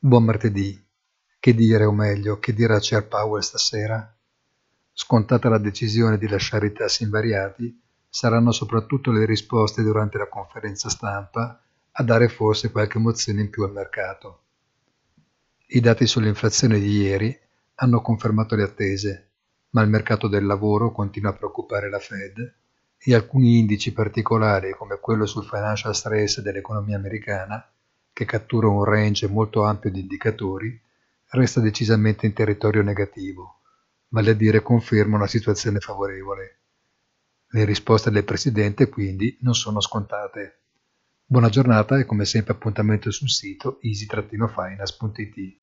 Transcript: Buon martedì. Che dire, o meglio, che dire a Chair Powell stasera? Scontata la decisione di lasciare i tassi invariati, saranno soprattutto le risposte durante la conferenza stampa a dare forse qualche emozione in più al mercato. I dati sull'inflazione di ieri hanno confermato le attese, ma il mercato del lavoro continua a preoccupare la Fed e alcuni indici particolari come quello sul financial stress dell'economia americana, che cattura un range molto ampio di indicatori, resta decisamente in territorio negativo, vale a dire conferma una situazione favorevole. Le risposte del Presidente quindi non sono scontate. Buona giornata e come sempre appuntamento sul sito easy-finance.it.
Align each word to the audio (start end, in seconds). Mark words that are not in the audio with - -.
Buon 0.00 0.22
martedì. 0.22 0.80
Che 1.40 1.54
dire, 1.54 1.84
o 1.84 1.90
meglio, 1.90 2.38
che 2.38 2.54
dire 2.54 2.76
a 2.76 2.78
Chair 2.80 3.08
Powell 3.08 3.40
stasera? 3.40 4.16
Scontata 4.92 5.48
la 5.48 5.58
decisione 5.58 6.18
di 6.18 6.28
lasciare 6.28 6.68
i 6.68 6.72
tassi 6.72 7.02
invariati, 7.02 7.82
saranno 8.08 8.52
soprattutto 8.52 9.10
le 9.10 9.24
risposte 9.24 9.82
durante 9.82 10.16
la 10.16 10.28
conferenza 10.28 10.88
stampa 10.88 11.60
a 11.90 12.02
dare 12.04 12.28
forse 12.28 12.70
qualche 12.70 12.98
emozione 12.98 13.40
in 13.40 13.50
più 13.50 13.64
al 13.64 13.72
mercato. 13.72 14.42
I 15.66 15.80
dati 15.80 16.06
sull'inflazione 16.06 16.78
di 16.78 16.98
ieri 16.98 17.36
hanno 17.74 18.00
confermato 18.00 18.54
le 18.54 18.62
attese, 18.62 19.30
ma 19.70 19.82
il 19.82 19.88
mercato 19.88 20.28
del 20.28 20.46
lavoro 20.46 20.92
continua 20.92 21.30
a 21.30 21.34
preoccupare 21.34 21.90
la 21.90 21.98
Fed 21.98 22.54
e 22.96 23.14
alcuni 23.16 23.58
indici 23.58 23.92
particolari 23.92 24.76
come 24.76 25.00
quello 25.00 25.26
sul 25.26 25.44
financial 25.44 25.92
stress 25.92 26.40
dell'economia 26.40 26.94
americana, 26.94 27.68
che 28.18 28.24
cattura 28.24 28.66
un 28.66 28.82
range 28.82 29.28
molto 29.28 29.62
ampio 29.62 29.92
di 29.92 30.00
indicatori, 30.00 30.76
resta 31.30 31.60
decisamente 31.60 32.26
in 32.26 32.32
territorio 32.32 32.82
negativo, 32.82 33.60
vale 34.08 34.32
a 34.32 34.34
dire 34.34 34.60
conferma 34.60 35.14
una 35.14 35.28
situazione 35.28 35.78
favorevole. 35.78 36.62
Le 37.50 37.64
risposte 37.64 38.10
del 38.10 38.24
Presidente 38.24 38.88
quindi 38.88 39.38
non 39.42 39.54
sono 39.54 39.80
scontate. 39.80 40.62
Buona 41.24 41.48
giornata 41.48 41.96
e 41.96 42.06
come 42.06 42.24
sempre 42.24 42.54
appuntamento 42.54 43.08
sul 43.12 43.30
sito 43.30 43.78
easy-finance.it. 43.82 45.58